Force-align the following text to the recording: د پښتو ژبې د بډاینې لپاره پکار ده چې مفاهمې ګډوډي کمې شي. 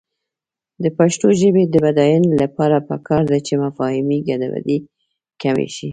د 0.83 0.85
پښتو 0.97 1.27
ژبې 1.41 1.63
د 1.67 1.75
بډاینې 1.83 2.31
لپاره 2.41 2.77
پکار 2.89 3.23
ده 3.31 3.37
چې 3.47 3.53
مفاهمې 3.63 4.17
ګډوډي 4.27 4.77
کمې 5.41 5.67
شي. 5.75 5.87